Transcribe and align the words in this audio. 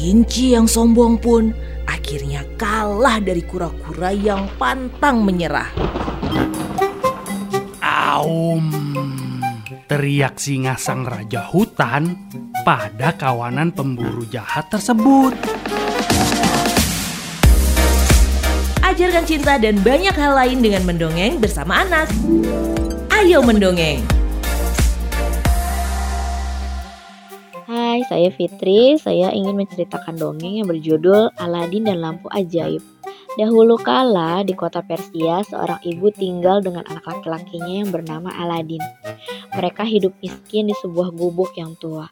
Kelinci 0.00 0.56
yang 0.56 0.64
sombong 0.64 1.20
pun 1.20 1.52
akhirnya 1.84 2.40
kalah 2.56 3.20
dari 3.20 3.44
kura-kura 3.44 4.08
yang 4.16 4.48
pantang 4.56 5.20
menyerah. 5.20 5.68
Aum, 7.84 8.64
teriak 9.84 10.40
singa 10.40 10.80
sang 10.80 11.04
raja 11.04 11.44
hutan 11.52 12.16
pada 12.64 13.12
kawanan 13.12 13.76
pemburu 13.76 14.24
jahat 14.24 14.72
tersebut. 14.72 15.36
Ajarkan 18.80 19.28
cinta 19.28 19.60
dan 19.60 19.84
banyak 19.84 20.16
hal 20.16 20.32
lain 20.32 20.64
dengan 20.64 20.88
mendongeng 20.88 21.36
bersama 21.36 21.84
anak. 21.84 22.08
Ayo 23.12 23.44
mendongeng! 23.44 24.19
Saya 28.10 28.34
Fitri. 28.34 28.98
Saya 28.98 29.30
ingin 29.30 29.54
menceritakan 29.54 30.18
dongeng 30.18 30.58
yang 30.58 30.66
berjudul 30.66 31.30
Aladin 31.38 31.86
dan 31.86 32.02
Lampu 32.02 32.26
Ajaib. 32.34 32.82
Dahulu 33.38 33.78
kala 33.78 34.42
di 34.42 34.58
kota 34.58 34.82
Persia, 34.82 35.46
seorang 35.46 35.78
ibu 35.86 36.10
tinggal 36.10 36.58
dengan 36.58 36.82
anak 36.90 37.06
laki-lakinya 37.06 37.86
yang 37.86 37.94
bernama 37.94 38.34
Aladin. 38.34 38.82
Mereka 39.54 39.86
hidup 39.86 40.18
miskin 40.18 40.66
di 40.66 40.74
sebuah 40.74 41.14
gubuk 41.14 41.54
yang 41.54 41.78
tua. 41.78 42.10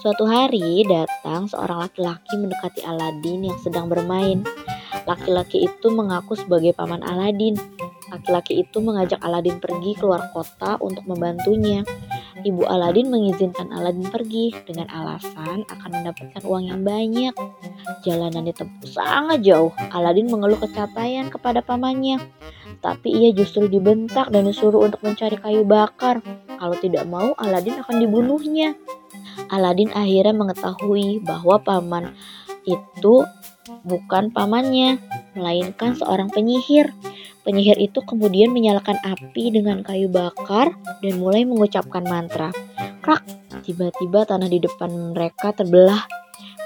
Suatu 0.00 0.24
hari 0.24 0.80
datang 0.88 1.44
seorang 1.52 1.84
laki-laki 1.84 2.40
mendekati 2.40 2.80
Aladin 2.88 3.52
yang 3.52 3.58
sedang 3.60 3.92
bermain. 3.92 4.40
Laki-laki 5.04 5.68
itu 5.68 5.92
mengaku 5.92 6.40
sebagai 6.40 6.72
paman 6.72 7.04
Aladin. 7.04 7.60
Laki-laki 8.08 8.64
itu 8.64 8.80
mengajak 8.80 9.20
Aladin 9.20 9.60
pergi 9.60 9.92
keluar 9.92 10.32
kota 10.32 10.80
untuk 10.80 11.04
membantunya. 11.04 11.84
Ibu 12.44 12.68
Aladin 12.68 13.08
mengizinkan 13.08 13.72
Aladin 13.72 14.12
pergi 14.12 14.52
dengan 14.68 14.92
alasan 14.92 15.64
akan 15.64 15.90
mendapatkan 15.92 16.42
uang 16.44 16.64
yang 16.68 16.80
banyak. 16.84 17.32
Jalanan 18.04 18.44
ditempuh 18.44 18.84
sangat 18.84 19.40
jauh. 19.40 19.72
Aladin 19.94 20.28
mengeluh 20.28 20.60
kecapaian 20.60 21.32
kepada 21.32 21.64
pamannya. 21.64 22.20
Tapi 22.84 23.08
ia 23.08 23.30
justru 23.32 23.72
dibentak 23.72 24.28
dan 24.28 24.44
disuruh 24.44 24.84
untuk 24.84 25.00
mencari 25.00 25.40
kayu 25.40 25.64
bakar. 25.64 26.20
Kalau 26.60 26.76
tidak 26.76 27.08
mau, 27.08 27.32
Aladin 27.40 27.80
akan 27.80 27.96
dibunuhnya. 28.04 28.76
Aladin 29.48 29.92
akhirnya 29.96 30.36
mengetahui 30.36 31.24
bahwa 31.24 31.56
paman 31.60 32.12
itu 32.66 33.24
bukan 33.86 34.34
pamannya, 34.34 34.98
melainkan 35.32 35.94
seorang 35.94 36.28
penyihir. 36.28 36.92
Penyihir 37.46 37.78
itu 37.78 38.02
kemudian 38.02 38.50
menyalakan 38.50 38.98
api 39.06 39.54
dengan 39.54 39.86
kayu 39.86 40.10
bakar 40.10 40.74
dan 40.98 41.14
mulai 41.22 41.46
mengucapkan 41.46 42.02
mantra. 42.02 42.50
Krak, 43.06 43.22
tiba-tiba 43.62 44.26
tanah 44.26 44.50
di 44.50 44.58
depan 44.58 45.14
mereka 45.14 45.54
terbelah, 45.54 46.10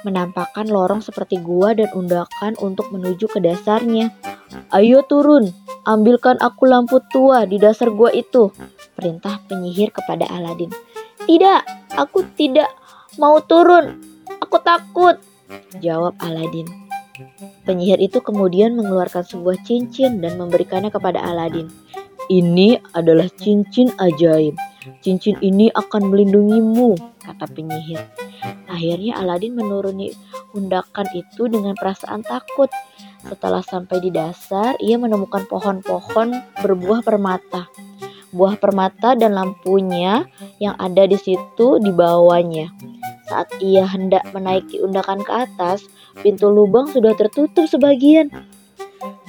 menampakkan 0.09 0.65
lorong 0.73 1.05
seperti 1.05 1.37
gua 1.37 1.77
dan 1.77 1.93
undakan 1.93 2.57
untuk 2.65 2.89
menuju 2.89 3.29
ke 3.29 3.45
dasarnya. 3.45 4.09
Ayo 4.73 5.05
turun, 5.05 5.53
ambilkan 5.85 6.41
aku 6.41 6.65
lampu 6.65 7.05
tua 7.13 7.45
di 7.45 7.61
dasar 7.61 7.93
gua 7.93 8.09
itu, 8.17 8.49
perintah 8.97 9.37
penyihir 9.53 9.93
kepada 9.93 10.25
Aladin. 10.33 10.73
Tidak, 11.29 11.93
aku 12.01 12.25
tidak 12.41 12.73
mau 13.21 13.37
turun, 13.45 14.01
aku 14.41 14.57
takut, 14.65 15.21
jawab 15.77 16.17
Aladin. 16.25 16.80
Penyihir 17.65 18.01
itu 18.01 18.19
kemudian 18.25 18.75
mengeluarkan 18.77 19.25
sebuah 19.25 19.61
cincin 19.65 20.21
dan 20.21 20.37
memberikannya 20.41 20.89
kepada 20.89 21.21
Aladin. 21.21 21.69
Ini 22.31 22.79
adalah 22.95 23.27
cincin 23.27 23.91
ajaib. 23.99 24.55
Cincin 25.03 25.37
ini 25.43 25.69
akan 25.75 26.09
melindungimu, 26.09 26.95
kata 27.21 27.45
penyihir. 27.51 28.01
Akhirnya 28.71 29.19
Aladin 29.19 29.59
menuruni 29.59 30.15
undakan 30.55 31.11
itu 31.13 31.51
dengan 31.51 31.75
perasaan 31.75 32.23
takut. 32.23 32.71
Setelah 33.27 33.61
sampai 33.61 34.01
di 34.01 34.09
dasar, 34.15 34.79
ia 34.81 34.97
menemukan 34.97 35.45
pohon-pohon 35.51 36.33
berbuah 36.65 37.05
permata. 37.05 37.69
Buah 38.31 38.57
permata 38.63 39.19
dan 39.19 39.35
lampunya 39.35 40.23
yang 40.63 40.79
ada 40.79 41.05
di 41.05 41.19
situ 41.19 41.83
dibawanya. 41.83 42.71
Saat 43.31 43.63
ia 43.63 43.87
hendak 43.87 44.27
menaiki 44.35 44.83
undakan 44.83 45.23
ke 45.23 45.31
atas, 45.31 45.87
pintu 46.19 46.51
lubang 46.51 46.91
sudah 46.91 47.15
tertutup 47.15 47.71
sebagian. 47.71 48.27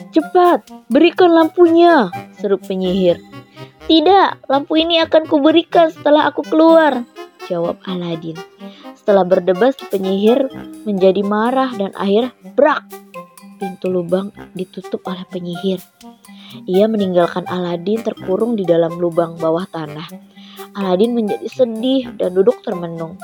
Cepat, 0.10 0.66
berikan 0.90 1.30
lampunya, 1.30 2.10
seru 2.34 2.58
penyihir. 2.58 3.22
Tidak, 3.86 4.50
lampu 4.50 4.82
ini 4.82 4.98
akan 5.06 5.30
kuberikan 5.30 5.94
setelah 5.94 6.34
aku 6.34 6.42
keluar, 6.50 7.06
jawab 7.46 7.78
Aladin. 7.86 8.42
Setelah 8.98 9.22
berdebat, 9.22 9.78
penyihir 9.94 10.50
menjadi 10.82 11.22
marah 11.22 11.70
dan 11.78 11.94
akhir 11.94 12.34
brak. 12.58 12.82
Pintu 13.62 13.94
lubang 13.94 14.34
ditutup 14.58 15.06
oleh 15.06 15.22
penyihir. 15.30 15.78
Ia 16.66 16.90
meninggalkan 16.90 17.46
Aladin 17.46 18.02
terkurung 18.02 18.58
di 18.58 18.66
dalam 18.66 18.98
lubang 18.98 19.38
bawah 19.38 19.70
tanah. 19.70 20.10
Aladin 20.74 21.14
menjadi 21.14 21.48
sedih 21.48 22.16
dan 22.18 22.34
duduk 22.34 22.66
termenung. 22.66 23.22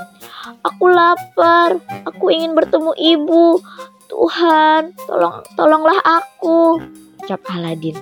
Aku 0.63 0.87
lapar, 0.87 1.79
aku 2.07 2.31
ingin 2.31 2.55
bertemu 2.55 2.91
ibu. 2.95 3.59
Tuhan, 4.07 4.95
tolong 5.03 5.43
tolonglah 5.59 5.99
aku, 5.99 6.79
ucap 7.19 7.43
Aladin. 7.51 7.99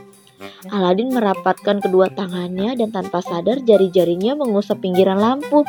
Aladin 0.69 1.09
merapatkan 1.09 1.81
kedua 1.81 2.13
tangannya 2.13 2.77
dan 2.77 2.93
tanpa 2.93 3.25
sadar 3.25 3.61
jari-jarinya 3.65 4.37
mengusap 4.37 4.81
pinggiran 4.85 5.17
lampu. 5.17 5.65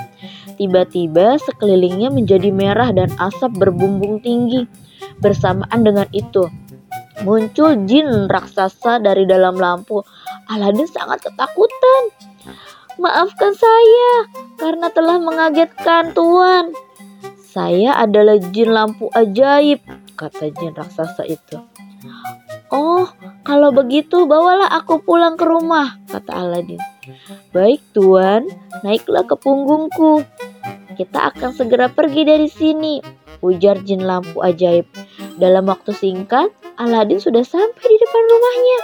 Tiba-tiba 0.60 1.40
sekelilingnya 1.40 2.12
menjadi 2.12 2.52
merah 2.52 2.92
dan 2.92 3.08
asap 3.16 3.56
berbumbung 3.56 4.20
tinggi. 4.20 4.68
Bersamaan 5.16 5.80
dengan 5.80 6.08
itu, 6.12 6.48
muncul 7.24 7.72
jin 7.88 8.28
raksasa 8.28 9.00
dari 9.00 9.24
dalam 9.24 9.56
lampu. 9.56 10.04
Aladin 10.52 10.88
sangat 10.88 11.24
ketakutan. 11.24 12.02
Maafkan 12.96 13.52
saya 13.52 14.12
karena 14.56 14.88
telah 14.88 15.20
mengagetkan 15.20 16.16
Tuan. 16.16 16.72
Saya 17.56 17.96
adalah 17.96 18.36
jin 18.52 18.72
lampu 18.72 19.08
ajaib, 19.16 19.80
kata 20.16 20.52
jin 20.52 20.76
raksasa 20.76 21.24
itu. 21.24 21.56
Oh, 22.68 23.08
kalau 23.46 23.70
begitu 23.70 24.26
bawalah 24.28 24.68
aku 24.68 25.00
pulang 25.00 25.38
ke 25.38 25.46
rumah, 25.46 25.96
kata 26.10 26.34
Aladin. 26.34 26.82
Baik 27.54 27.78
tuan, 27.94 28.44
naiklah 28.82 29.22
ke 29.22 29.38
punggungku. 29.38 30.26
Kita 30.98 31.30
akan 31.32 31.54
segera 31.54 31.88
pergi 31.88 32.26
dari 32.26 32.50
sini, 32.50 33.00
ujar 33.40 33.80
jin 33.86 34.02
lampu 34.02 34.42
ajaib. 34.42 34.90
Dalam 35.38 35.70
waktu 35.70 35.94
singkat, 35.94 36.50
Aladin 36.76 37.22
sudah 37.22 37.46
sampai 37.46 37.84
di 37.86 37.96
depan 37.96 38.22
rumahnya. 38.28 38.80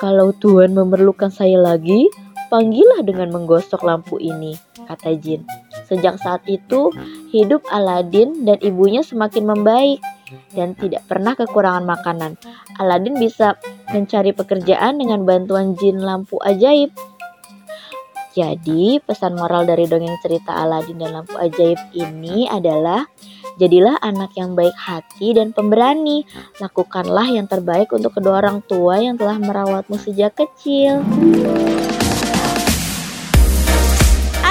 Kalau 0.00 0.32
tuan 0.36 0.74
memerlukan 0.74 1.30
saya 1.30 1.60
lagi, 1.60 2.08
Panggillah 2.50 3.06
dengan 3.06 3.30
menggosok 3.30 3.86
lampu 3.86 4.18
ini, 4.18 4.58
kata 4.82 5.14
Jin. 5.14 5.46
Sejak 5.86 6.18
saat 6.18 6.42
itu, 6.50 6.90
hidup 7.30 7.62
Aladin 7.70 8.42
dan 8.42 8.58
ibunya 8.58 9.06
semakin 9.06 9.54
membaik 9.54 10.02
dan 10.54 10.74
tidak 10.74 11.06
pernah 11.06 11.38
kekurangan 11.38 11.86
makanan. 11.86 12.34
Aladin 12.82 13.22
bisa 13.22 13.54
mencari 13.94 14.34
pekerjaan 14.34 14.98
dengan 14.98 15.22
bantuan 15.22 15.78
jin 15.78 16.02
lampu 16.02 16.42
ajaib. 16.42 16.90
Jadi, 18.34 18.98
pesan 19.02 19.38
moral 19.38 19.66
dari 19.66 19.86
dongeng 19.90 20.18
cerita 20.22 20.54
Aladin 20.54 20.98
dan 20.98 21.22
lampu 21.22 21.38
ajaib 21.38 21.78
ini 21.94 22.50
adalah 22.50 23.06
jadilah 23.58 23.98
anak 24.02 24.34
yang 24.34 24.58
baik 24.58 24.74
hati 24.74 25.38
dan 25.38 25.54
pemberani. 25.54 26.26
Lakukanlah 26.58 27.30
yang 27.30 27.50
terbaik 27.50 27.90
untuk 27.94 28.18
kedua 28.18 28.42
orang 28.42 28.62
tua 28.66 28.98
yang 29.02 29.14
telah 29.14 29.38
merawatmu 29.38 29.98
sejak 29.98 30.34
kecil. 30.34 31.02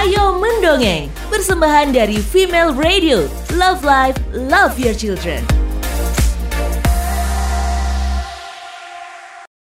Ayo 0.09 0.42
mendongeng, 0.42 1.06
persembahan 1.30 1.94
dari 1.94 2.17
Female 2.17 2.73
Radio. 2.73 3.29
Love 3.53 3.85
Life, 3.85 4.17
Love 4.34 4.82
Your 4.82 4.97
Children. 4.97 5.59